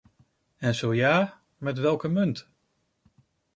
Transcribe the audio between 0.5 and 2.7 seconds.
En zo ja, met welke munt?